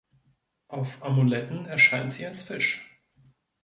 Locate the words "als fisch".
2.25-2.99